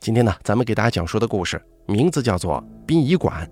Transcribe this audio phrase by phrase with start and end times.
[0.00, 3.46] 今天呢，咱们给大家讲述的故事名字叫做《殡仪馆》，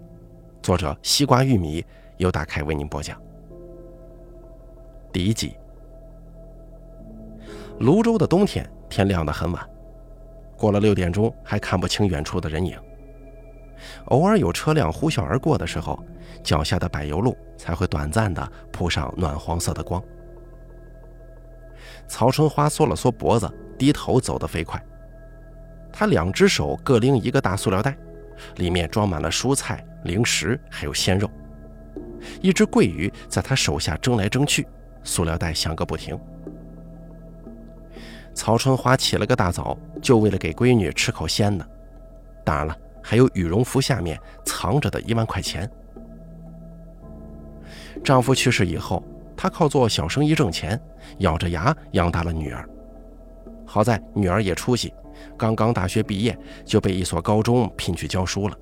[0.63, 1.85] 作者西瓜玉米
[2.17, 3.21] 由大开为您播讲。
[5.13, 5.55] 第一集。
[7.79, 9.63] 泸州的冬天，天亮得很晚，
[10.57, 12.81] 过了六点钟还看不清远处的人影。
[14.07, 16.03] 偶尔有车辆呼啸而过的时候，
[16.43, 20.03] 脚下的柏油路才会短暂地铺上暖黄色的光。
[22.07, 24.83] 曹春花缩了缩脖子，低头走得飞快。
[25.99, 27.99] 他两只手各拎一个大塑料袋，
[28.59, 31.29] 里面装满了蔬菜、零食，还有鲜肉。
[32.41, 34.65] 一只桂鱼在他手下争来争去，
[35.03, 36.17] 塑料袋响个不停。
[38.33, 41.69] 曹春花起了个大早，就为了给闺女吃口鲜的。
[42.45, 45.69] 当然了，还有羽绒服下面藏着的一万块钱。
[48.05, 49.03] 丈夫去世以后，
[49.37, 50.81] 她靠做小生意挣钱，
[51.19, 52.65] 咬着牙养大了女儿。
[53.69, 54.93] 好在女儿也出息。
[55.37, 58.57] 刚刚大学毕业就被一所高中聘去教书了。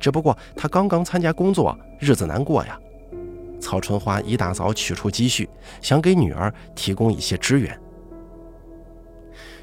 [0.00, 2.78] 只不过他刚刚参加工作，日子难过呀。
[3.60, 5.48] 曹春花一大早取出积蓄，
[5.80, 7.78] 想给女儿提供一些支援。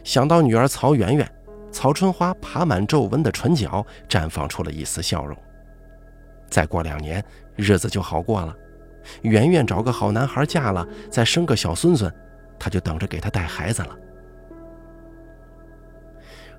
[0.03, 1.29] 想到女儿曹媛媛，
[1.71, 5.35] 曹春花爬满皱纹的唇角绽放出了一丝笑容。
[6.49, 7.23] 再过两年，
[7.55, 8.55] 日子就好过了。
[9.21, 12.13] 媛媛找个好男孩嫁了，再生个小孙孙，
[12.59, 13.97] 他就等着给她带孩子了。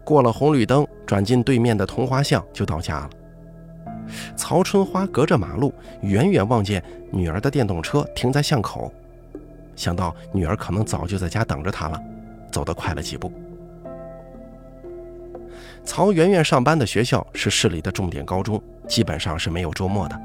[0.06, 3.10] 过了红绿灯，转进对面的桐花巷，就到家了。
[4.36, 8.92] 曹春花隔着马路，远远望见女儿的电动车停在巷口，
[9.74, 12.00] 想到女儿可能早就在家等着她了，
[12.52, 13.32] 走得快了几步。
[15.84, 20.20] 曹媛媛上班的学校是市里的重点高中，基本上是没有周末的。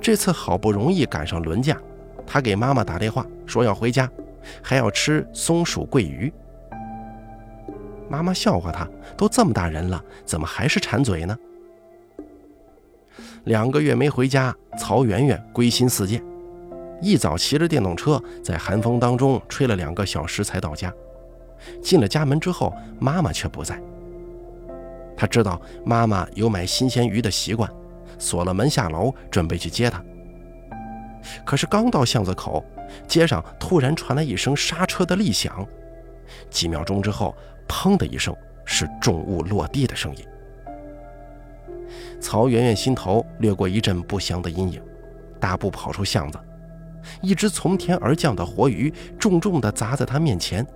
[0.00, 1.80] 这次好不容易赶上轮假，
[2.26, 4.10] 她给妈妈打电话说要回家，
[4.60, 6.32] 还要吃松鼠桂鱼。
[8.10, 11.38] 妈妈笑话他，都这么大人了，怎么还是馋嘴呢？
[13.44, 16.20] 两个月没回家，曹媛媛归心似箭，
[17.00, 20.92] 一早骑着电动车在寒风当中吹了两个小时才到家。
[21.80, 23.80] 进了家门之后，妈妈却不在。
[25.16, 27.70] 他知道妈妈有买新鲜鱼的习惯，
[28.18, 30.02] 锁了门下楼，准备去接她。
[31.44, 32.64] 可是刚到巷子口，
[33.06, 35.64] 街上突然传来一声刹车的厉响，
[36.50, 37.32] 几秒钟之后。
[37.70, 40.24] 砰的一声，是重物落地的声音。
[42.20, 44.82] 曹媛媛心头掠过一阵不祥的阴影，
[45.38, 46.38] 大步跑出巷子。
[47.22, 50.66] 一只从天而降的活鱼重重地砸在她面前，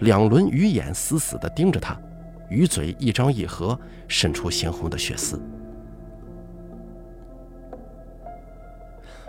[0.00, 1.96] 两轮鱼眼死死地盯着她，
[2.48, 5.40] 鱼嘴一张一合，渗出鲜红的血丝。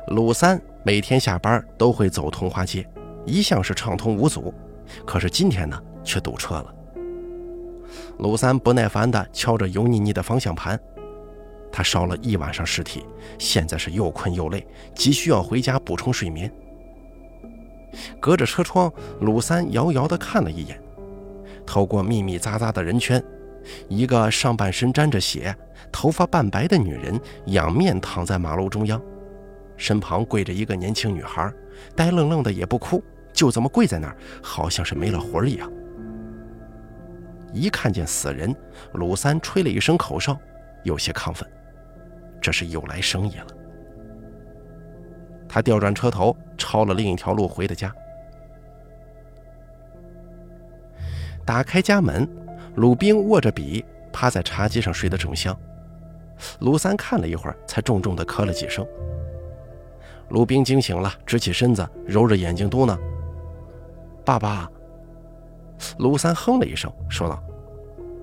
[0.08, 2.88] 鲁三每天下班都会走桐花街，
[3.26, 4.54] 一向是畅通无阻，
[5.06, 6.75] 可是今天呢，却堵车了。
[8.20, 10.80] 鲁三不耐烦地敲着油腻腻的方向盘，
[11.72, 13.06] 他烧了一晚上尸体，
[13.38, 16.52] 现在是又困又累，急需要回家补充睡眠。
[18.20, 20.82] 隔着车窗，鲁三遥遥地看了一眼，
[21.66, 23.24] 透过密密匝匝的人圈，
[23.88, 25.56] 一个上半身沾着血、
[25.92, 29.02] 头发半白的女人仰面躺在马路中央，
[29.78, 31.52] 身旁跪着一个年轻女孩，
[31.96, 33.04] 呆愣愣的也不哭，
[33.34, 35.72] 就这么跪在那儿，好像是没了魂儿一样。
[37.56, 38.54] 一看见死人，
[38.92, 40.38] 鲁三吹了一声口哨，
[40.84, 41.50] 有些亢奋，
[42.42, 43.48] 这是又来生意了。
[45.48, 47.90] 他调转车头，抄了另一条路回的家。
[51.46, 52.28] 打开家门，
[52.76, 55.58] 鲁冰握着笔，趴在茶几上睡得正香。
[56.60, 58.86] 鲁三看了一会儿，才重重的咳了几声。
[60.28, 63.00] 鲁冰惊醒了，直起身子，揉着眼睛嘟囔
[64.26, 64.70] ：“爸爸。”
[66.00, 67.42] 卢三哼了一声，说道：“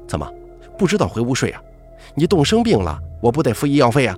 [0.09, 0.31] 怎么，
[0.79, 1.63] 不知道回屋睡啊？
[2.15, 4.17] 你冻生病了，我不得付医药费啊？”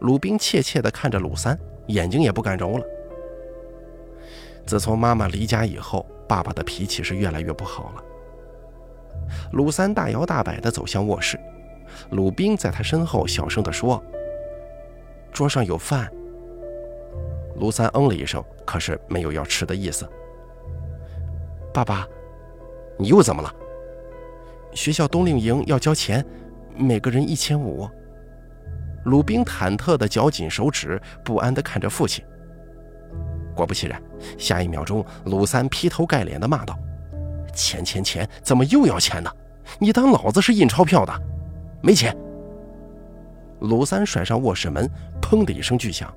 [0.00, 2.84] 鲁冰怯怯地看着鲁三，眼睛也不敢揉了。
[4.66, 8.04] 自从妈妈离家以后，爸爸的脾气是越来越不好了。
[9.52, 11.38] 鲁三大摇大摆地走向卧室，
[12.10, 14.02] 鲁冰在他身后小声地说
[15.32, 16.10] ：“桌上有饭。”
[17.56, 20.08] 卢三嗯了一声，可是没有要吃的意思。
[21.72, 22.06] 爸爸，
[22.98, 23.54] 你又怎么了？
[24.72, 26.24] 学校冬令营要交钱，
[26.76, 27.88] 每个人一千五。
[29.04, 32.24] 鲁冰忐忑的绞紧手指，不安的看着父亲。
[33.54, 34.02] 果不其然，
[34.36, 36.78] 下一秒钟，鲁三劈头盖脸的骂道
[37.54, 39.30] ：“钱钱钱，怎么又要钱呢？
[39.78, 41.12] 你当老子是印钞票的？
[41.82, 42.16] 没钱！”
[43.60, 44.88] 鲁三甩上卧室门，
[45.20, 46.12] 砰的一声巨响，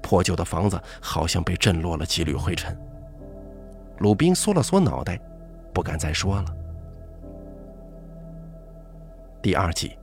[0.00, 2.76] 破旧的房子好像被震落了几缕灰尘。
[3.98, 5.18] 鲁宾缩了缩脑袋，
[5.74, 6.44] 不敢再说了。
[9.42, 9.96] 第二集。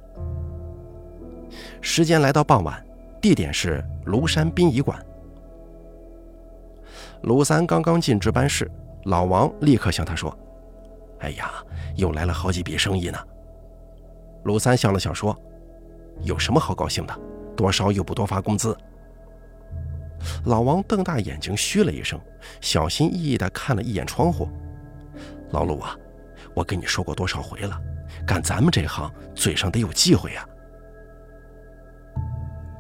[1.82, 2.84] 时间来到傍晚，
[3.22, 5.04] 地点是庐山殡仪馆。
[7.22, 8.70] 鲁三刚刚进值班室，
[9.06, 10.36] 老王立刻向他说
[11.20, 11.52] ：“哎呀，
[11.96, 13.18] 又来了好几笔生意呢。”
[14.44, 15.36] 鲁三笑了笑说
[16.22, 17.18] ：“有什么好高兴的？
[17.56, 18.78] 多少又不多发工资。”
[20.46, 22.20] 老王瞪大眼睛嘘了一声，
[22.62, 24.50] 小心翼翼地看了一眼窗户
[25.52, 25.96] ：“老鲁啊，
[26.54, 27.80] 我跟你说过多少回了，
[28.26, 30.48] 干咱们这行，嘴上得有忌讳呀。”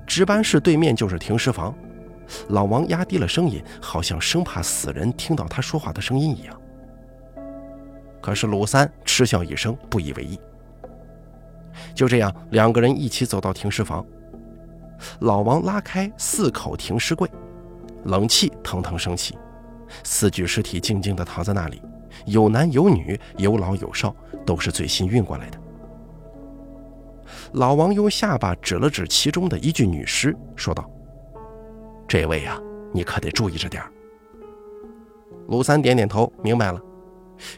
[0.08, 1.76] 值班室对面就是停尸房。
[2.50, 6.60] 老王压低了声音，好像生怕死人听到他说话的声音一样。
[8.22, 10.40] 可是鲁三嗤笑一声，不以为意。
[11.94, 14.04] 就这样，两个人一起走到停尸房。
[15.20, 17.30] 老王拉开四口停尸柜，
[18.06, 19.38] 冷气腾腾升起，
[20.04, 21.82] 四具尸体静静地躺在那里，
[22.26, 24.16] 有男有女，有老有少，
[24.46, 25.60] 都是最新运过来的。
[27.54, 30.90] 老王用下巴指了指其中的一具女尸，说道。
[32.08, 32.60] 这位呀，
[32.94, 33.84] 你可得注意着点
[35.48, 36.82] 鲁三点点头，明白了。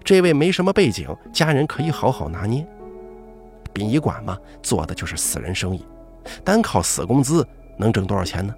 [0.03, 2.65] 这位没什么背景，家人可以好好拿捏。
[3.73, 5.85] 殡仪馆嘛，做的就是死人生意，
[6.43, 7.47] 单靠死工资
[7.77, 8.53] 能挣多少钱呢？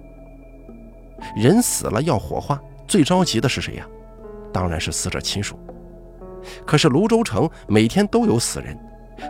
[1.36, 3.86] 人死了要火化，最着急的是谁呀？
[4.52, 5.58] 当然是死者亲属。
[6.66, 8.78] 可是泸州城每天都有死人，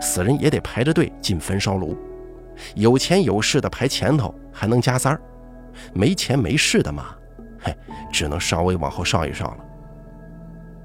[0.00, 1.96] 死人也得排着队进焚烧炉。
[2.74, 5.20] 有钱有势的排前头，还能加塞儿。
[5.92, 7.06] 没钱没势的嘛，
[7.60, 7.74] 嘿，
[8.12, 9.64] 只能稍微往后稍一稍了。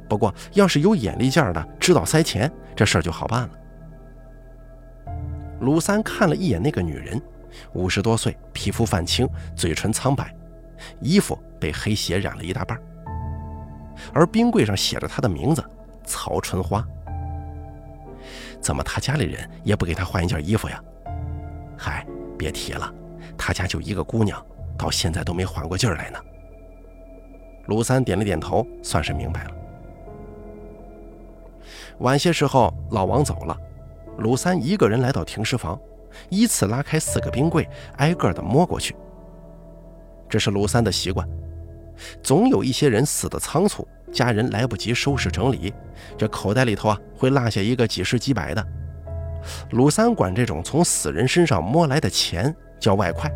[0.07, 3.49] 不过要是有眼力劲儿的，知道塞钱，这事儿就好办了。
[5.59, 7.21] 鲁三看了一眼那个女人，
[7.73, 10.33] 五十多岁，皮肤泛青，嘴唇苍白，
[11.01, 12.79] 衣服被黑血染了一大半，
[14.13, 15.63] 而冰柜上写着她的名字
[16.05, 16.85] 曹春花。
[18.61, 20.83] 怎么他家里人也不给她换一件衣服呀？
[21.77, 22.05] 嗨，
[22.37, 22.91] 别提了，
[23.37, 24.43] 他家就一个姑娘。
[24.77, 26.19] 到现在都没缓过劲儿来呢。
[27.67, 29.51] 卢三点了点头，算是明白了。
[31.99, 33.57] 晚些时候，老王走了，
[34.17, 35.79] 鲁三一个人来到停尸房，
[36.29, 37.67] 依次拉开四个冰柜，
[37.97, 38.95] 挨个的摸过去。
[40.29, 41.27] 这是鲁三的习惯，
[42.23, 45.73] 总有一些人死的仓促，家人来不及收拾整理，
[46.17, 48.65] 这口袋里头啊会落下一个几十几百的。
[49.71, 53.31] 鲁三管这种从死人身上摸来的钱叫外快。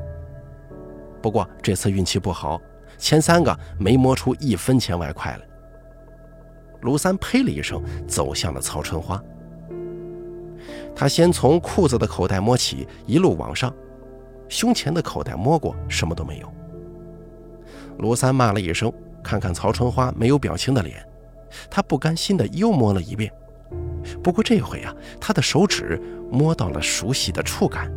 [1.21, 2.59] 不过这次运气不好，
[2.97, 5.41] 前三个没摸出一分钱外快来。
[6.81, 9.21] 卢三呸了一声，走向了曹春花。
[10.95, 13.73] 他先从裤子的口袋摸起，一路往上，
[14.47, 16.51] 胸前的口袋摸过，什么都没有。
[17.99, 18.91] 卢三骂了一声，
[19.23, 21.05] 看看曹春花没有表情的脸，
[21.69, 23.31] 他不甘心的又摸了一遍。
[24.23, 26.01] 不过这回啊，他的手指
[26.31, 27.91] 摸到了熟悉的触感。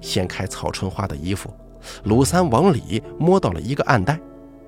[0.00, 1.48] 掀开曹春花的衣服，
[2.04, 4.18] 鲁三往里摸到了一个暗袋，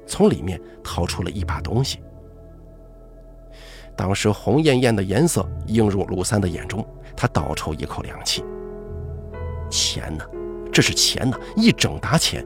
[0.06, 2.01] 从里面掏出了一把东西。
[3.96, 6.85] 当时红艳艳的颜色映入鲁三的眼中，
[7.17, 8.44] 他倒抽一口凉气。
[9.70, 10.25] 钱呢？
[10.73, 11.38] 这是钱呢！
[11.56, 12.44] 一整沓钱。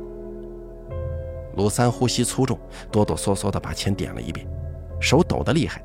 [1.56, 2.58] 鲁三呼吸粗重，
[2.90, 4.46] 哆哆嗦嗦地把钱点了一遍，
[5.00, 5.82] 手抖得厉害。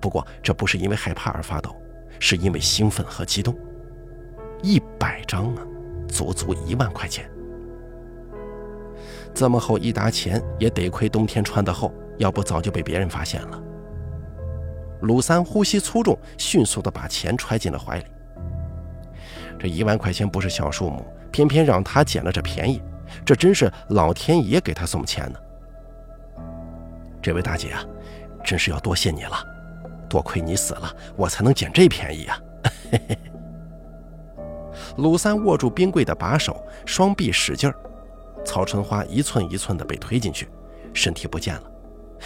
[0.00, 1.74] 不过这不是因为害怕而发抖，
[2.18, 3.54] 是因为兴奋和激动。
[4.62, 5.62] 一百张啊！
[6.08, 7.28] 足足一万块钱，
[9.34, 13.62] 这么厚一沓钱，也得亏冬天穿的厚，要不早就被别人发现了。
[15.02, 18.04] 鲁三呼吸粗重，迅速地把钱揣进了怀里。
[19.58, 22.82] 这一万块钱不是小数目，偏偏让他捡了这便宜，
[23.24, 25.38] 这真是老天爷给他送钱呢。
[27.22, 27.84] 这位大姐啊，
[28.44, 29.36] 真是要多谢你了，
[30.08, 32.40] 多亏你死了，我才能捡这便宜啊。
[32.90, 33.18] 嘿嘿。
[34.98, 37.76] 鲁三握住冰柜的把手，双臂使劲儿，
[38.44, 40.48] 曹春花一寸一寸地被推进去，
[40.94, 41.62] 身体不见了，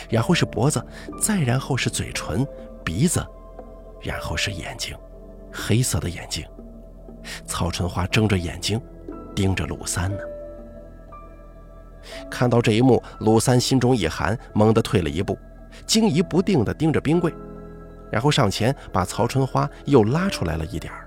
[0.08, 0.84] 然后是脖子，
[1.20, 2.46] 再然后是嘴唇、
[2.84, 3.24] 鼻子，
[4.02, 4.96] 然后是眼睛，
[5.52, 6.44] 黑色的眼睛。
[7.46, 8.80] 曹春花睁着眼睛，
[9.34, 10.18] 盯着鲁三呢。
[12.30, 15.38] 看到这一幕，鲁三心中一寒，猛地退了一步，
[15.86, 17.32] 惊疑不定地盯着冰柜，
[18.10, 21.06] 然后上前把曹春花又拉出来了一点儿。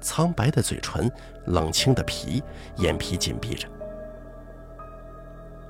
[0.00, 1.10] 苍白的嘴唇，
[1.46, 2.42] 冷清的皮，
[2.76, 3.66] 眼皮紧闭着。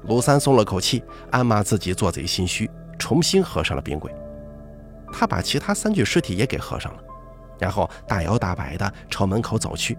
[0.07, 4.15] 卢三松了口气，暗骂自己做贼心虚，重新合上了冰柜。
[5.13, 6.99] 他把其他三具尸体也给合上了，
[7.59, 9.97] 然后大摇大摆地朝门口走去。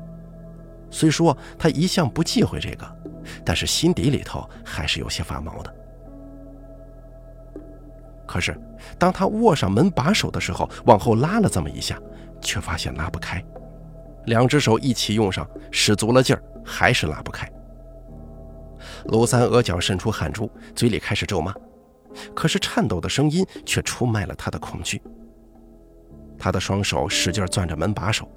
[0.90, 2.96] 虽说他一向不忌讳这个，
[3.46, 5.74] 但是心底里头还是有些发毛的。
[8.26, 8.60] 可是，
[8.98, 12.00] 当他握上门把手的时候，往后拉了这么一下。
[12.40, 13.44] 却发现拉不开，
[14.26, 17.52] 两只手一起用上，使足了劲儿，还是拉不开。
[19.06, 21.54] 鲁三额角渗出汗珠，嘴里开始咒骂，
[22.34, 25.02] 可是颤抖的声音却出卖了他的恐惧。
[26.38, 28.30] 他的双手使劲攥着门把手，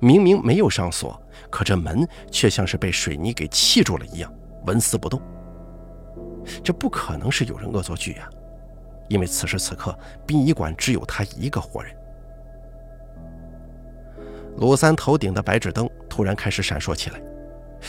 [0.00, 4.32] 明明没有上锁，可这门却像是被水泥给砌住了一样，
[4.66, 5.20] 纹丝不动。
[6.62, 8.28] 这不可能是有人恶作剧呀，
[9.08, 11.94] 因为此时此刻殡仪馆只有他一个活人。
[14.56, 17.20] 鲁三头顶的白炽灯突然开始闪烁起来，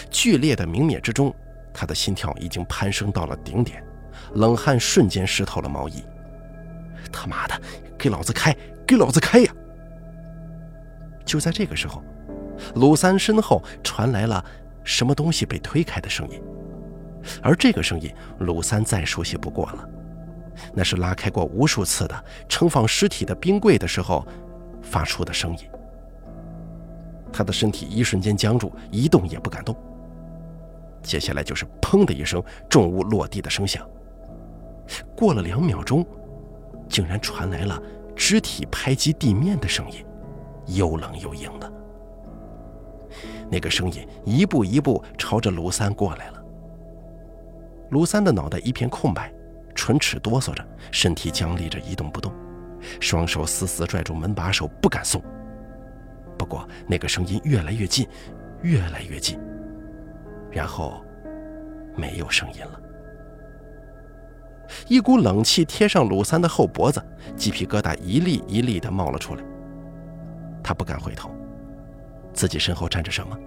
[0.10, 1.34] 剧烈的明灭之中，
[1.77, 3.84] 他的心跳已经攀升到了顶点，
[4.36, 6.01] 冷汗瞬间湿透了毛衣。
[7.12, 7.62] 他妈的，
[7.98, 8.55] 给老子开！
[8.88, 9.53] 给老子开呀！
[11.25, 12.01] 就在这个时候，
[12.75, 14.44] 鲁三身后传来了
[14.86, 16.41] 什么东西被推开的声音，
[17.41, 19.89] 而这个声音鲁三再熟悉不过了，
[20.74, 24.25] 那是拉开过无数次的盛放尸体的冰柜的时候
[24.82, 25.70] 发出的声音。
[27.34, 29.75] 他的身体一瞬间僵住，一动也不敢动。
[31.06, 33.88] 接下来就是“砰”的一声重物落地的声响。
[35.16, 36.06] 过了两秒钟，
[36.90, 37.82] 竟然传来了
[38.16, 40.06] 肢体拍击地面的声音，
[40.68, 41.72] 又冷又硬的。
[43.50, 46.44] 那个声音一步一步朝着卢三过来了。
[47.92, 49.32] 卢三的脑袋一片空白，
[49.74, 52.34] 唇齿哆嗦着，身体僵立着一动不动，
[53.00, 55.22] 双手死死拽住门把手，不敢松。
[56.38, 58.08] 不过，那个声音越来越近，
[58.62, 59.40] 越来越近，
[60.56, 61.04] 然后
[61.98, 62.80] 没有声音了。
[64.88, 67.04] 一股冷气贴上鲁三的后脖子，
[67.36, 69.44] 鸡皮疙瘩一粒一粒的冒了出来。
[70.64, 71.30] 他不敢回头，
[72.34, 73.38] 自己身后站着什么，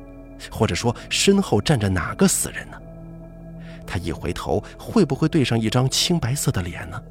[0.50, 2.78] 或者说身后站着哪个死人呢？
[3.86, 7.02] 他一回头，会不会对上一张青白色的脸呢？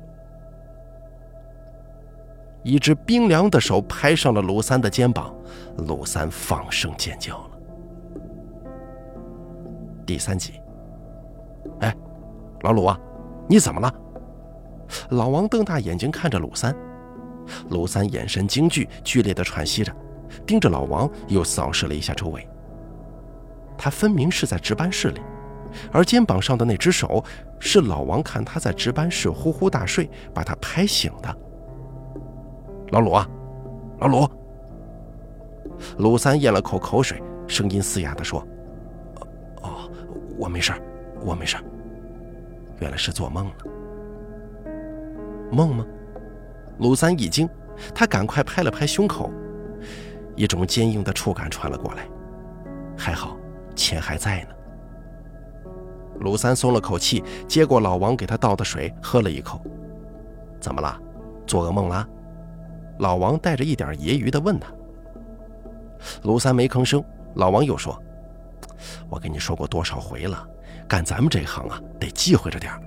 [2.61, 5.33] 一只冰凉的手拍上了鲁三的肩膀，
[5.77, 7.56] 鲁三放声尖叫了。
[10.07, 10.53] 第三集，
[11.81, 11.93] 哎，
[12.61, 12.97] 老鲁啊，
[13.45, 13.93] 你怎么了？
[15.09, 16.73] 老王瞪大眼睛看着鲁三，
[17.69, 19.93] 鲁三眼神惊惧，剧烈的喘息着，
[20.45, 22.47] 盯着老王，又扫视了一下周围。
[23.77, 25.19] 他分明是在值班室里，
[25.91, 27.21] 而肩膀上的那只手，
[27.59, 31.37] 是老王看他在值班室呼呼大睡，把他拍醒的。
[32.91, 33.27] 老鲁啊，
[33.99, 34.25] 老鲁！
[35.97, 38.41] 鲁三咽了口口水，声音嘶哑地说：“，
[40.37, 40.71] 我没事
[41.21, 41.57] 我没事
[42.79, 43.53] 原来是做梦了。
[45.51, 45.85] 梦吗？”
[46.79, 47.49] 鲁三一惊，
[47.95, 49.31] 他赶快拍了拍胸口，
[50.35, 52.07] 一种坚硬的触感传了过来。
[52.95, 53.35] 还好，
[53.75, 54.49] 钱还在呢。
[56.19, 59.61] 鲁三松了口气，接过老王给他倒的水，喝了一口。
[60.59, 60.99] 怎么了？
[61.45, 62.07] 做噩梦了？
[62.99, 64.71] 老王带着一点揶揄的问他
[66.23, 67.03] ：“卢三没吭声。”
[67.35, 67.99] 老王又说
[69.09, 70.47] ：“我跟你说过多少回了，
[70.87, 72.81] 干咱们这行啊，得忌讳着点儿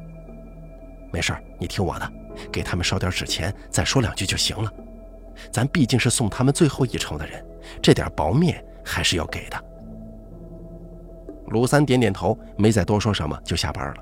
[1.12, 2.12] 没事儿你听我的，
[2.52, 4.72] 给他们烧点纸钱，再说两句就行了。
[5.50, 7.44] 咱毕竟是送他们最后一程的人，
[7.82, 9.64] 这点薄面还是要给的。”
[11.48, 13.96] 卢三点点头，没再多说什么，就下班了。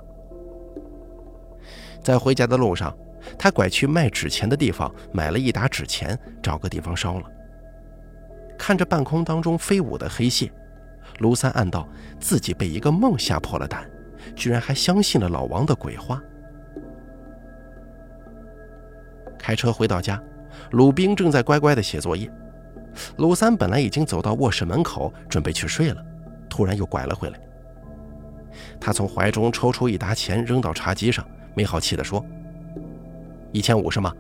[2.03, 2.97] 在回家的路上。
[3.37, 7.27] 他拐去卖纸钱的地方，买了一沓纸钱，找个地方烧了。
[8.57, 10.51] 看着半空当中飞舞的黑蟹，
[11.19, 11.87] 卢三暗道
[12.19, 13.89] 自己被一个梦吓破了胆，
[14.35, 16.23] 居然还相信了老王的鬼话。
[19.39, 20.23] 开车回到家，
[20.73, 22.31] 鲁冰正在乖乖的写作业。
[23.17, 26.05] 鲁三本来已经走到卧室门口，准备去睡了，
[26.49, 27.41] 突然又拐了回来。
[28.81, 32.25] 他从怀中抽出一沓钱，扔到茶几上，没好气地说。
[33.53, 34.13] 一千五是吗？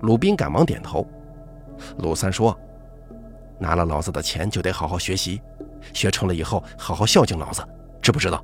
[0.00, 1.06] 鲁冰赶忙点头。
[1.98, 2.56] 鲁三说
[3.58, 5.42] ：“拿了老子的钱就得好好学习，
[5.92, 7.62] 学成了以后好好孝敬老子，
[8.00, 8.42] 知不知道？”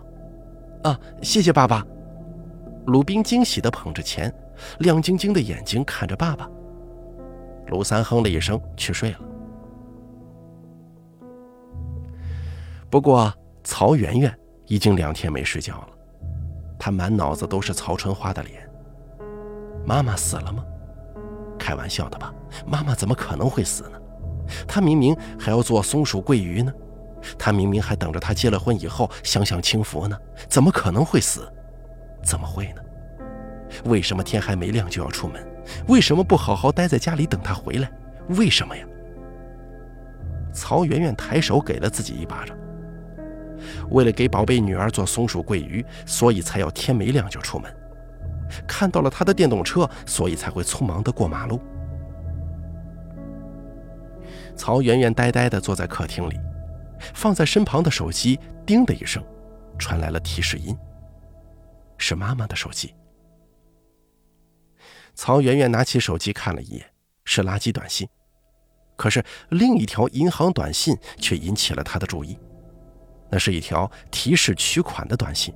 [0.84, 1.84] 啊，谢谢爸爸。
[2.86, 4.32] 鲁宾惊喜地捧着钱，
[4.78, 6.48] 亮晶晶的眼睛看着爸爸。
[7.66, 9.18] 鲁三哼了一声，去睡了。
[12.88, 13.30] 不过
[13.62, 14.34] 曹媛媛
[14.66, 15.88] 已经两天没睡觉了，
[16.78, 18.66] 她满脑子都是曹春花的脸。
[19.84, 20.64] 妈妈死了吗？
[21.58, 22.32] 开玩笑的吧！
[22.66, 24.00] 妈妈怎么可能会死呢？
[24.66, 26.72] 她明明还要做松鼠桂鱼呢，
[27.38, 31.50] 她明明还等着他结了婚以后享享清福呢，怎么可能会死？
[32.22, 32.82] 怎么会呢？
[33.84, 35.46] 为什么天还没亮就要出门？
[35.88, 37.90] 为什么不好好待在家里等他回来？
[38.30, 38.84] 为什么呀？
[40.52, 42.56] 曹媛媛抬手给了自己一巴掌。
[43.90, 47.72] 为了给宝贝女儿做松鼠桂鱼，所以才要天没亮就出门。
[48.66, 51.60] 看到了他的电动车，所以才会匆忙的过马路。
[54.56, 56.40] 曹媛媛呆呆地坐在客厅里，
[57.14, 59.24] 放在身旁的手机“叮”的一声，
[59.78, 60.76] 传来了提示音。
[61.96, 62.94] 是妈妈的手机。
[65.14, 66.86] 曹媛媛拿起手机看了一眼，
[67.24, 68.08] 是垃圾短信。
[68.96, 72.38] 可是另一条银行短信却引起了她的注意，
[73.30, 75.52] 那是一条提示取款的短信，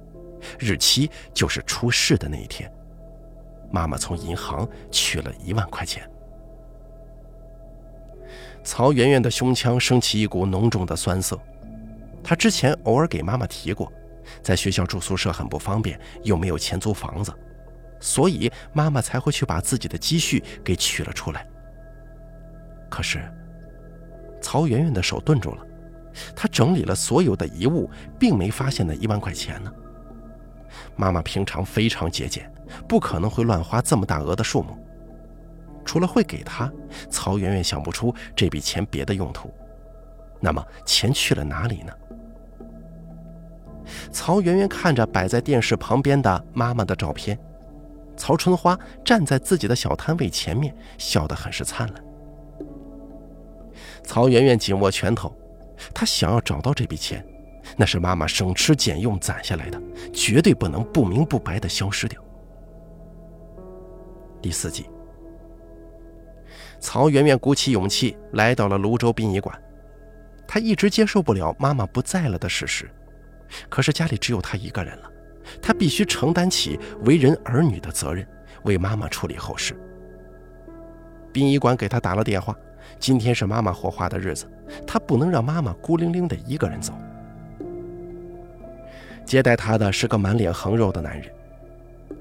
[0.59, 2.73] 日期就是出事的那一天。
[3.73, 6.09] 妈妈从银行取了一万块钱。
[8.65, 11.39] 曹媛媛的胸腔升起一股浓重的酸涩，
[12.23, 13.93] 她之前偶尔给妈妈提过。
[14.41, 17.33] 在学校住宿舍很不方便，又没有钱租房子，
[18.01, 21.47] 所以妈妈才会去把自己的积蓄给取了出来。
[22.89, 23.21] 可是，
[24.41, 25.67] 曹媛媛的手顿住了，
[26.37, 29.73] 她整理了所有的遗物，并没发现那一万块钱呢。
[30.95, 32.51] 妈妈平常非常节俭，
[32.89, 34.79] 不可能会乱花这么大额的数目。
[35.85, 36.71] 除了会给他，
[37.11, 39.53] 曹媛媛想不出这笔钱别的用途。
[40.41, 41.93] 那么，钱去了哪里呢？
[44.11, 47.39] 曹媛媛看着摆在电视旁边的妈妈的照片，
[48.17, 52.05] 曹春花站在自己的小摊位前面，笑得很是灿烂。
[54.05, 55.35] 曹媛媛紧握拳头，
[55.95, 57.25] 她想要找到这笔钱，
[57.77, 59.81] 那是妈妈省吃俭用攒下来的，
[60.13, 62.21] 绝对不能不明不白的消失掉。
[64.41, 64.89] 第四集，
[66.83, 69.57] 曹媛媛鼓起勇气来到了泸州殡仪馆，
[70.49, 72.91] 她一直接受不了妈妈不在了的事实。
[73.69, 75.11] 可是家里只有她一个人了，
[75.63, 78.27] 她必须承担起为人儿女的责任，
[78.65, 79.77] 为妈妈处理后事。
[81.33, 82.55] 殡仪馆给他打了电话，
[82.99, 84.51] 今天是妈妈火化的日子，
[84.85, 86.93] 他不能让妈妈孤零零的一个人走。
[89.25, 91.33] 接待他的是个满脸横肉的男人，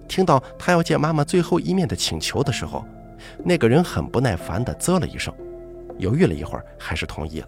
[0.08, 2.86] 听到他要见妈妈最后一面的请求的时候，
[3.44, 5.34] 那个人很不耐烦地啧了一声，
[5.98, 7.48] 犹豫了一会儿，还是同意了。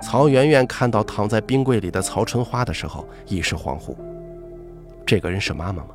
[0.00, 3.96] 曹媛媛看到躺在冰柜里的曹春花的时候，一时恍惚。
[5.04, 5.90] 这个人是妈妈吗？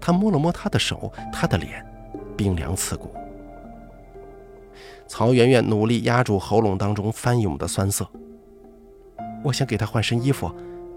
[0.00, 1.84] 她摸了摸她的手，她的脸
[2.36, 3.14] 冰凉刺骨。
[5.06, 8.06] 曹媛媛努力压住喉咙当中翻涌的酸涩。
[9.44, 10.52] 我想给她换身衣服，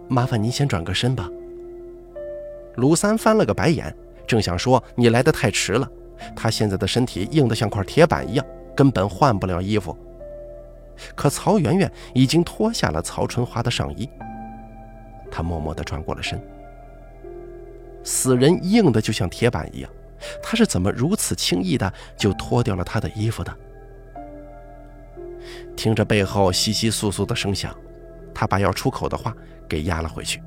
[0.08, 1.30] 麻烦您先转个身吧。
[2.76, 3.96] 卢三翻了个白眼，
[4.30, 5.90] 正想说你来的太迟了，
[6.36, 9.98] 他现在的身体硬得像块铁板一样，根本换不了衣服。
[11.16, 14.08] 可曹媛媛已经脱下了曹春花的上衣，
[15.32, 16.40] 她默默地转过了身。
[18.04, 19.90] 死人硬的就像铁板一样，
[20.44, 23.52] 她是怎么如此轻易的就脱掉了他的衣服的？
[25.76, 27.76] 听着背后窸窸窣窣的声响，
[28.32, 29.36] 她把要出口的话
[29.68, 30.40] 给压了回去，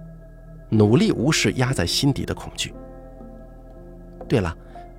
[0.69, 2.73] 努力无视压在心底的恐惧。
[4.33, 4.57] 对了，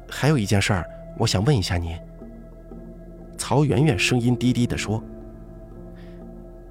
[0.07, 0.85] 还有一件事儿，
[1.17, 1.97] 我想问一下您。
[3.35, 5.03] 曹媛媛声音低低地说。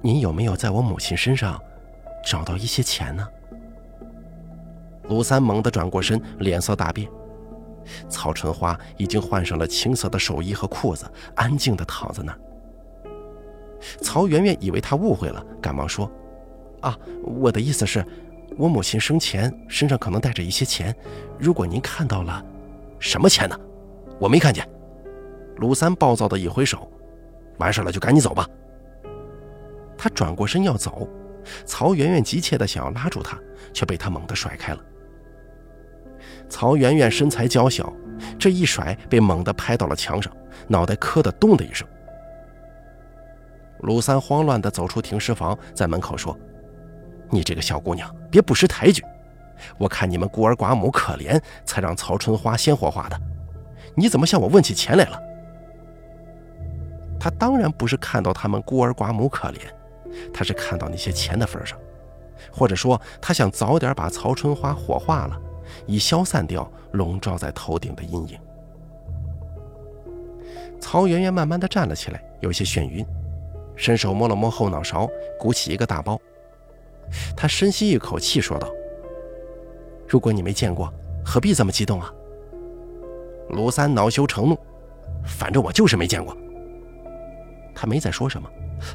[0.01, 1.61] 您有没有在我母亲身上
[2.25, 3.27] 找到一些钱呢？
[5.09, 7.09] 卢三猛地转过身，脸色大变。
[8.07, 12.39] 曹春花已经换上了青色的寿衣和裤子，安静地躺在那儿。
[13.99, 16.09] 曹媛媛以为他误会了，赶忙说
[16.79, 18.05] ：“啊，我的意思是，
[18.57, 20.95] 我母亲生前身上可能带着一些钱，
[21.37, 22.41] 如果您看到了，
[23.03, 23.59] 什么钱呢？
[24.17, 24.67] 我没看见。”
[25.57, 26.89] 卢三暴躁的一挥手
[27.59, 28.47] ：“完事了就赶紧走吧。”
[29.97, 31.07] 他转过身要走，
[31.65, 33.37] 曹媛媛急切的想要拉住他，
[33.73, 34.79] 却被他猛地甩开了。
[36.47, 37.93] 曹媛媛身材娇小，
[38.39, 40.33] 这一甩被猛地拍到了墙上，
[40.67, 41.85] 脑袋磕得咚的一声。
[43.79, 46.37] 鲁三慌乱的走出停尸房，在门口说
[47.29, 49.03] ：“你这个小姑娘，别不识抬举！
[49.77, 53.19] 我看你们孤儿寡母可怜，才让曹春花先火化的。
[53.95, 55.19] 你怎么向我问起钱来了？”
[57.19, 59.59] 他当然不是看到他们孤儿寡母可怜。
[60.31, 61.75] 他是看到那些钱的份上，
[62.51, 65.41] 或者说他想早点把曹春花火化了，
[65.87, 68.39] 以消散掉笼罩在头顶的阴影。
[70.79, 73.03] 曹媛媛慢慢的站了起来，有些眩晕，
[73.75, 76.19] 伸手摸了摸后脑勺，鼓起一个大包。
[77.35, 78.69] 他深吸一口气，说道
[80.13, 80.93] ：“如果你没见过，
[81.25, 82.13] 何必这么激动啊？”
[83.49, 84.55] 卢三恼羞成怒
[85.25, 86.37] ：“反正我就是没见过。”
[87.73, 88.47] 他没再说什么。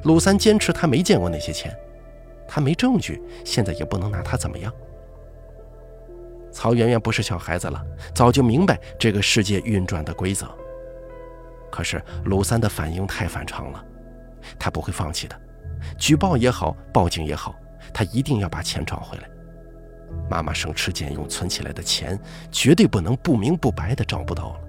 [0.05, 1.77] 鲁三坚持他没见过那些钱，
[2.47, 4.73] 他没证据，现在也不能拿他怎么样。
[6.53, 10.47] 曹媛媛不是小孩子了，早就明白这个世界运转的规则。
[11.69, 13.85] 可是鲁三的反应太反常了，
[14.57, 15.37] 他不会放弃的，
[15.99, 17.57] 举报也好，报警也好，
[17.93, 19.29] 他一定要把钱找回来。
[20.31, 22.19] 妈妈省吃俭用存起来的钱，
[22.51, 24.61] 绝对不能不明不白的找不到了。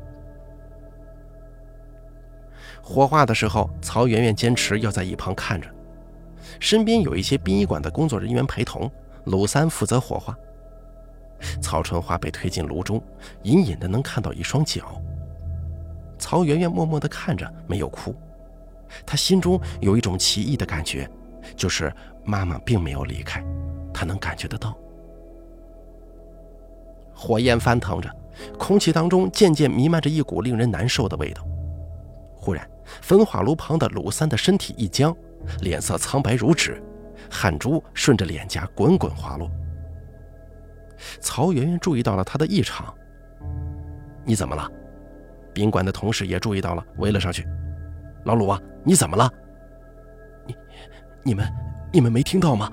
[2.82, 5.68] 火化的时候，曹媛媛坚持要在一旁看着，
[6.60, 8.90] 身边有一些殡仪馆的工作人员陪同。
[9.26, 10.36] 鲁三负责火化。
[11.62, 13.04] 曹春花被推进炉中，
[13.44, 15.00] 隐隐的能看到一双脚。
[16.18, 18.16] 曹媛媛默默的看着，没有哭。
[19.06, 21.08] 她心中有一种奇异的感觉，
[21.56, 23.44] 就是妈妈并没有离开，
[23.94, 24.76] 她能感觉得到。
[27.20, 28.10] 火焰翻腾着，
[28.58, 31.46] 空气当中渐渐弥漫着一股令人难受的味道。
[32.34, 32.66] 忽然，
[33.02, 35.14] 焚化炉旁的鲁三的身体一僵，
[35.60, 36.82] 脸色苍白如纸，
[37.30, 39.52] 汗珠顺着脸颊滚滚滑落。
[41.20, 42.94] 曹媛媛注意到了他的异常。
[44.24, 44.72] 你怎么了？
[45.54, 47.46] 宾馆的同事也注意到了，围了上去。
[48.24, 49.30] 老鲁啊，你怎么了？
[50.48, 50.56] 你、
[51.22, 51.46] 你们、
[51.92, 52.72] 你们没听到吗？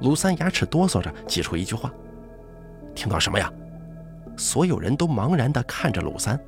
[0.00, 1.92] 鲁三牙齿哆嗦着挤出一句话。
[2.98, 3.48] 听到什么呀？
[4.36, 6.38] 所有人都茫然地看着鲁三。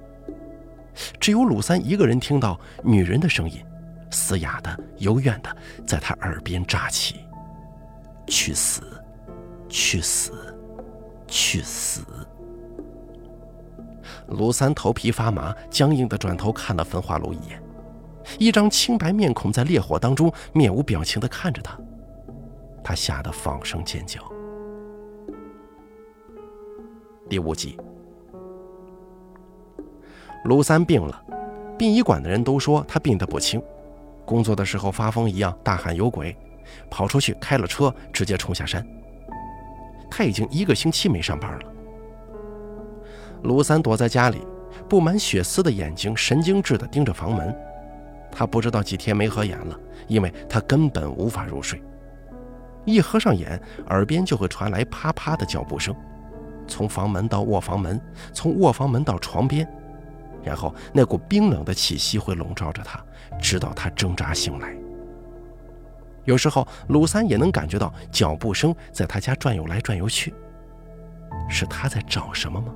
[1.20, 3.64] 只有鲁三一个人听到女人的声音，
[4.10, 7.20] 嘶哑的、幽怨的，在他耳边炸起
[8.26, 8.82] ：“去死，
[9.68, 10.32] 去死，
[11.28, 12.02] 去死！”
[14.26, 17.62] 鲁三头皮发麻，僵硬的转头看了焚化炉一眼，
[18.40, 21.78] 一张清白面孔在烈火当中面无表情的看着他，
[22.82, 24.20] 他吓得放声尖叫。
[27.31, 27.79] 第五集。
[30.47, 31.25] 卢三病了，
[31.79, 33.62] 殡仪馆的人都说他病得不轻，
[34.25, 36.37] 工作的时候发疯一样大喊有鬼，
[36.90, 38.85] 跑出去开了车直接冲下山。
[40.11, 41.61] 他已经一个星期没上班了。
[43.45, 44.45] 卢三躲在家里，
[44.88, 47.57] 布满血丝的眼睛神经质地盯着房门。
[48.33, 51.81] 他不知道几天没合眼了，因为他根本无法入睡。
[52.85, 55.95] 一合上眼，耳边就会传来啪啪的脚步声，
[56.70, 58.00] 从房门到卧房门，
[58.33, 59.68] 从卧房门到床边。
[60.42, 63.04] 然后那股冰冷的气息会笼罩着他，
[63.38, 64.74] 直到他挣扎醒来。
[66.24, 70.33] 有时候鲁三也能感觉到脚步声在他家转悠来转悠去。
[71.48, 72.72] 是他在找什么吗？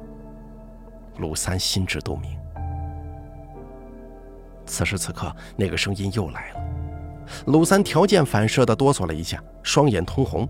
[1.19, 2.37] 鲁三心知肚明。
[4.67, 6.61] 此时此刻，那个声音又来了。
[7.47, 10.49] 鲁三条件反射地哆嗦了一下，双眼通红。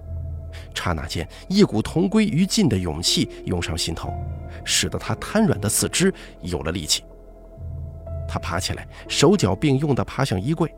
[0.74, 4.12] 刹那间，一股同归于尽的勇气涌上心头。
[4.64, 7.04] 使得他瘫软的四肢有了力气。
[8.26, 10.72] 他爬起来，手脚并用地爬向衣柜，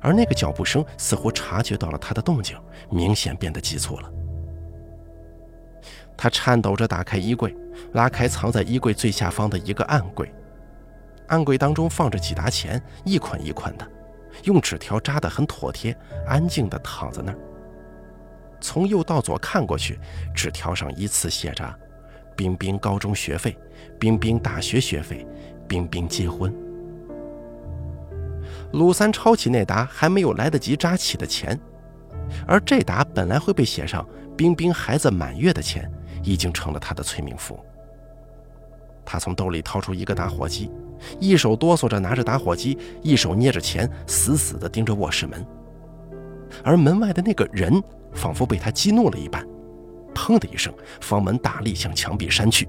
[0.00, 2.56] 而那个脚步声似乎察觉到了他的动静，
[2.90, 4.12] 明显变得急促了。
[6.16, 7.56] 他颤抖着打开衣柜，
[7.92, 10.32] 拉开藏在衣柜最下方的一个暗柜，
[11.28, 13.90] 暗柜当中放着几沓钱，一捆一捆的，
[14.44, 15.96] 用纸条扎得很妥帖，
[16.26, 17.38] 安静地躺在那儿。
[18.60, 19.98] 从右到左看过去，
[20.34, 21.78] 纸条上依次写着。
[22.36, 23.56] 冰冰高中学费，
[23.98, 25.26] 冰冰大学学费，
[25.68, 26.54] 冰冰结婚。
[28.72, 31.58] 鲁三抄起那沓还没有来得及扎起的钱，
[32.46, 34.06] 而这沓本来会被写上
[34.38, 35.90] “冰冰孩子满月”的钱，
[36.22, 37.58] 已经成了他的催命符。
[39.04, 40.70] 他从兜里掏出一个打火机，
[41.18, 45.44] 一手哆嗦着拿着打火机，一手捏着钱，死死地盯着卧室门。
[46.64, 47.82] 而门外的那个人，
[48.14, 49.46] 仿佛被他激怒了一般。
[50.14, 52.68] 砰的一声，房门大力向墙壁扇去。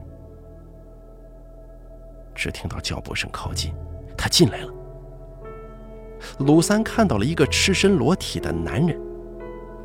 [2.33, 3.73] 只听到脚步声靠近，
[4.17, 4.73] 他进来了。
[6.39, 8.99] 鲁三看到了一个赤身裸体的男人，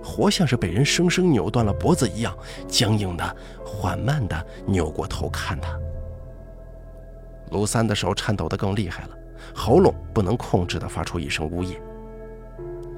[0.02, 2.36] 活像是被人生生扭断了脖子一样，
[2.68, 5.78] 僵硬的、缓慢的扭过头看他。
[7.50, 9.10] 鲁三的手颤抖得更厉害了，
[9.54, 11.80] 喉咙不能控制的发出一声呜咽，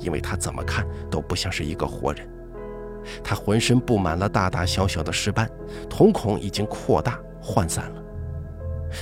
[0.01, 2.29] 因为他怎么看都不像是一个活人。
[3.22, 5.50] 他浑身布满了大大小小的尸斑，
[5.88, 8.02] 瞳孔已经扩大涣散了。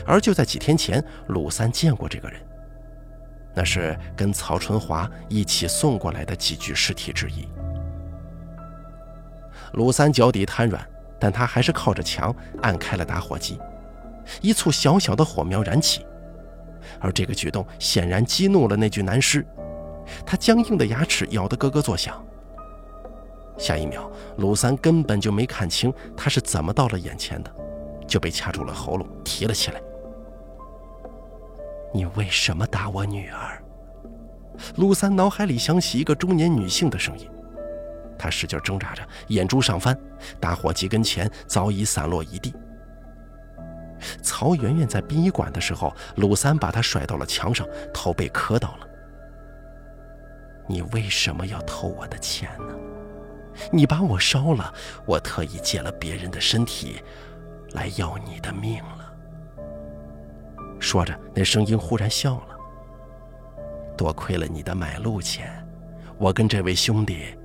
[0.04, 2.40] 而就在几天前，鲁三见过这个人，
[3.54, 7.48] 那是跟曹春华一起送过来的几具尸体之一。
[9.72, 10.84] 鲁三脚底瘫软，
[11.18, 13.58] 但他还是靠着墙按开了打火机，
[14.40, 16.04] 一簇小小的火苗燃起，
[17.00, 19.46] 而这个举动显然激怒了那具男尸，
[20.24, 22.24] 他僵硬的牙齿咬得咯咯作响。
[23.58, 27.50] 下一秒，鲁三根本就没看清他是怎么到了眼前的，
[28.06, 29.80] 就被掐住了喉咙，提了起来。
[31.94, 33.62] 你为什么打我女儿？
[34.76, 37.28] 鲁三脑海里响起一个中年女性的声音，
[38.18, 39.98] 他使劲挣扎着，眼珠上翻，
[40.38, 42.54] 打火机跟前早已散落一地。
[44.22, 48.86] 曹媛媛在殡仪馆的时候，鲁三把她甩到了墙上，头被磕到了。
[50.66, 52.74] 你为什么要偷我的钱呢？
[53.70, 54.72] 你把我烧了，
[55.06, 57.02] 我特意借了别人的身体，
[57.72, 59.12] 来要你的命了。
[60.78, 62.56] 说着，那声音忽然笑了，
[63.96, 65.66] 多亏了你的买路钱，
[66.18, 67.36] 我跟这位兄弟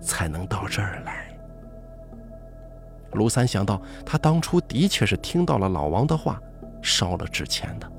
[0.00, 1.24] 才能到这儿来。”
[3.14, 6.40] 卢三想到，他当初的确是听到了老王的话，
[6.82, 7.90] 烧了纸钱的。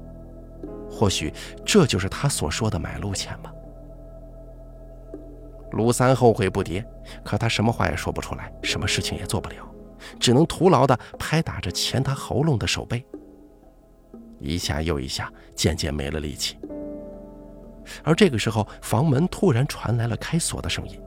[0.91, 1.33] 或许
[1.65, 3.51] 这就是他所说的买路钱吧。
[5.75, 6.83] 卢三后悔不迭，
[7.23, 9.57] 可他什么话也说不出来，什么事情也做不了，
[10.19, 13.05] 只能徒劳地拍打着钳他喉咙的手背，
[14.39, 16.57] 一下又一下，渐渐没了力气。
[18.03, 20.99] 而这个时候，房门突然传来了开锁的声音，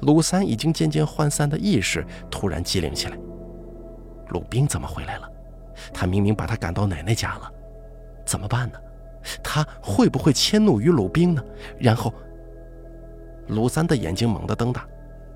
[0.00, 3.16] 鲁三已经渐渐涣散的意识突然机灵起来：
[4.30, 5.30] 鲁冰怎么回来了？
[5.92, 7.52] 他明明把他赶到奶奶家了，
[8.24, 8.78] 怎么办呢？
[9.42, 11.44] 他会不会迁怒于鲁冰呢？
[11.78, 12.12] 然后，
[13.50, 14.86] 鲁三的眼睛猛地瞪大，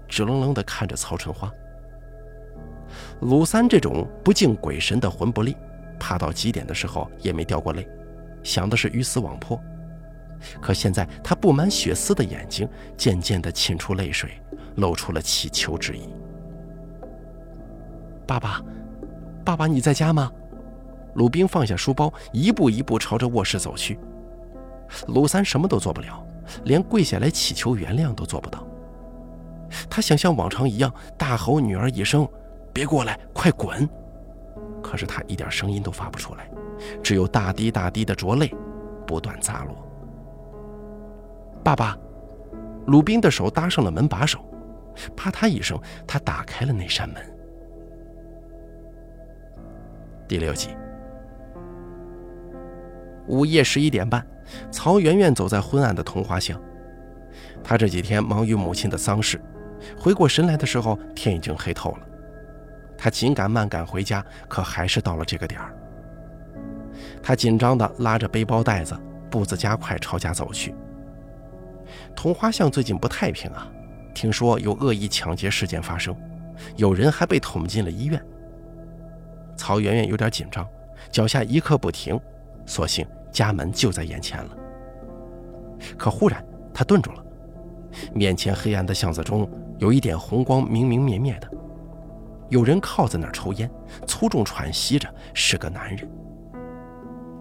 [0.09, 1.53] 直愣愣地看着曹春花。
[3.21, 5.55] 鲁三这种不敬鬼神的魂不吝，
[5.99, 7.89] 怕到极点的时候也没掉过泪，
[8.43, 9.61] 想的是鱼死网破。
[10.61, 14.31] 可现在他布满血丝的眼睛渐渐地沁出泪水，
[14.77, 16.09] 露出了乞求之意。
[18.27, 18.63] 爸爸，
[19.45, 20.31] 爸爸，你在家吗？
[21.15, 23.99] 鲁冰放下书包，一步一步朝着卧室走去。
[25.09, 26.25] 鲁三什么都做不了，
[26.65, 28.67] 连跪下来祈求原谅都做不到。
[29.91, 32.29] 他想像往常一样大吼女儿一声
[32.73, 33.89] ：“别过来，快滚！”
[34.83, 36.49] 可是他一点声音都发不出来，
[37.03, 38.55] 只有大滴大滴的浊泪
[39.07, 39.75] 不断砸落。
[41.65, 41.99] 爸爸，
[42.87, 44.39] 鲁宾的手搭上了门把手，
[45.17, 47.17] 啪嗒一声，他打开了那扇门。
[50.29, 50.77] 第六集。
[53.27, 54.25] 午夜十一点半，
[54.71, 56.61] 曹媛媛走在昏暗的桐花巷。
[57.63, 59.41] 她这几天忙于母亲的丧事，
[59.99, 62.01] 回过神来的时候，天已经黑透了。
[62.97, 65.75] 她紧赶慢赶回家，可还是到了这个点儿。
[67.23, 68.97] 她紧张地拉着背包带子，
[69.31, 70.75] 步子加快朝家走去。
[72.15, 73.67] 桐花巷最近不太平啊，
[74.15, 76.15] 听说有恶意抢劫事件发生，
[76.77, 78.23] 有人还被捅进了医院。
[79.57, 80.67] 曹媛媛有点紧张，
[81.11, 82.19] 脚下一刻不停。
[82.67, 84.57] 所幸家门就在眼前了，
[85.99, 86.43] 可忽然
[86.73, 87.25] 他顿住了。
[88.13, 91.51] 面前黑暗的巷子中有一点红光，明明灭灭的。
[92.49, 93.69] 有人靠在那儿抽烟，
[94.07, 96.09] 粗重喘息着，是个男人。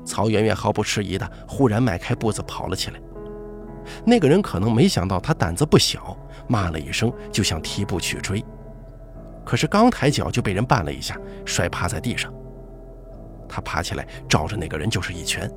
[0.04, 3.00] 曹媛媛毫不迟疑的忽然迈开步子跑了起来。
[4.04, 8.44] 那个人可能没想到他胆子不小，骂了一声就想提步去追，
[9.46, 12.34] 可是刚抬脚就被人绊了一下，摔趴在地上。
[13.48, 15.48] 他爬起来，照着那个人就是一拳。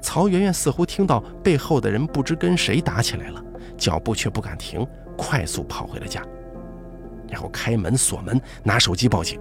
[0.00, 3.42] 曹媛媛似乎听到背后的人不知跟谁打起来了，
[3.76, 4.86] 脚步却不敢停，
[5.16, 6.22] 快速跑回了家，
[7.28, 9.40] 然后开门锁门，拿手机报警。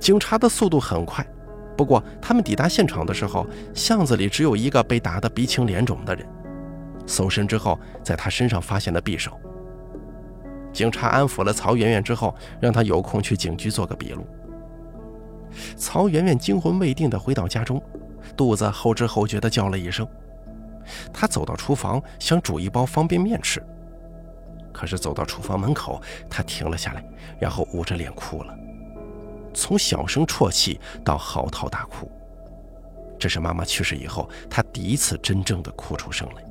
[0.00, 1.26] 警察的速度很快，
[1.76, 6.26] 不过他们抵达现场的时候，巷子里只有一个被打得鼻青脸肿的人。
[7.06, 9.38] 搜身之后，在他身上发现了匕首。
[10.72, 14.26] 警察安抚了曹媛媛之后，让她有空去警局做个笔录。
[15.76, 17.82] 曹媛媛惊魂未定地回到家中，
[18.36, 20.06] 肚子后知后觉地叫了一声。
[21.12, 23.60] 他走到厨房，想煮一包方便面吃，
[24.72, 27.04] 可是走到厨房门口，他停了下来，
[27.40, 28.56] 然后捂着脸哭了，
[29.52, 32.08] 从小声啜泣到嚎啕大哭。
[33.18, 36.44] 这是妈妈去世以后，他第一次真正的哭出声来。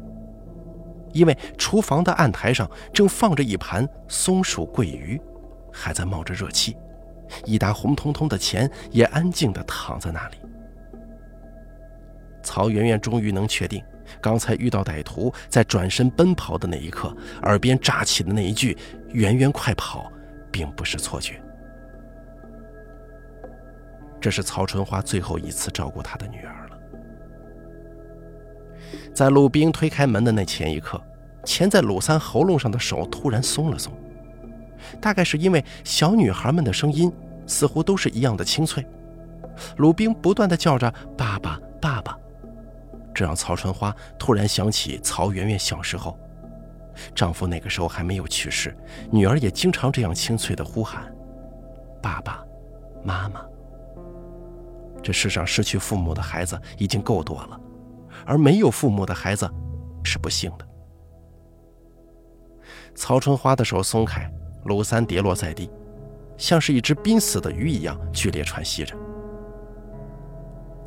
[1.14, 5.22] 因为厨房的案台上正放着一盘松鼠桂鱼，
[5.72, 6.76] 还在冒着热气。
[7.46, 10.38] 一沓红彤彤的钱也安静地躺在那里。
[12.46, 13.84] 曹媛媛终于能确定，
[14.22, 18.78] 刚才遇到歹徒在转身奔跑的那一刻，耳边炸起的那一句
[19.12, 20.10] “媛媛快跑”，
[20.52, 21.42] 并不是错觉。
[24.22, 26.78] 这是曹春花最后一次照顾她的女儿了。
[29.14, 31.02] 在鲁冰推开门的那前一刻，
[31.44, 33.92] 钳在鲁三喉咙上的手突然松了松。
[35.02, 37.12] 大概是因为小女孩们的声音
[37.48, 38.86] 似乎都是一样的清脆，
[39.78, 42.18] 鲁冰不断的叫着“爸爸，爸爸”，
[43.16, 46.20] 这让曹春花突然想起曹媛媛小时候，
[47.16, 48.78] 丈夫那个时候还没有去世，
[49.10, 51.12] 女儿也经常这样清脆的呼喊
[52.04, 52.44] “爸爸，
[53.04, 53.40] 妈妈”。
[55.02, 57.60] 这世上失去父母的孩子已经够多了，
[58.26, 59.50] 而没有父母的孩子
[60.04, 60.68] 是不幸的。
[62.94, 64.30] 曹春花的手松开。
[64.66, 65.70] 鲁三跌落在地，
[66.38, 68.98] 像是一只濒死的鱼一样剧烈喘息着。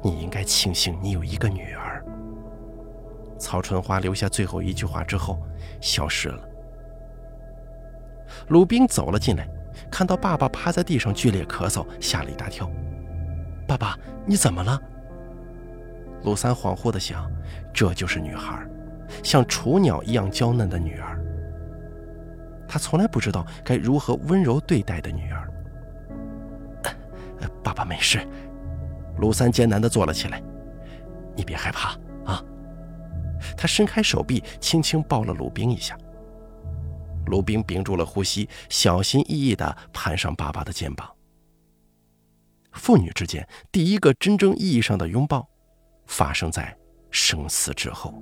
[0.02, 1.77] 你应该庆幸你有一个女儿。
[3.38, 5.38] 曹春花留下最后一句话之后，
[5.80, 6.42] 消失了。
[8.48, 9.48] 鲁冰走了进来，
[9.90, 12.70] 看到爸爸趴在地上剧烈咳嗽，吓了一大跳。
[13.66, 13.96] 爸爸，
[14.26, 14.80] 你怎么了？
[16.24, 17.30] 鲁三恍惚地想，
[17.72, 18.66] 这就是女孩，
[19.22, 21.18] 像雏鸟一样娇嫩的女儿。
[22.66, 25.48] 他从来不知道该如何温柔对待的女儿。
[27.62, 28.18] 爸爸没事。
[29.18, 30.42] 鲁三艰难地坐了起来。
[31.36, 31.94] 你别害怕！
[33.56, 35.96] 他伸开手臂，轻轻抱了鲁冰一下。
[37.26, 41.10] 鲁冰屏住了呼吸，小心翼翼地攀上爸爸的肩膀。
[42.72, 45.46] 父女之间第一个真正意义上的拥抱，
[46.06, 46.76] 发生在
[47.10, 48.14] 生死之后。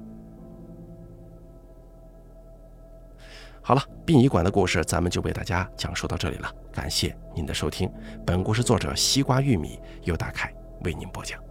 [3.62, 7.92] 好了，殡仪馆的故事咱们就为大家讲述到这里了，感谢您的收听。
[8.24, 11.45] 本故事作者西瓜玉米由大凯为您播讲。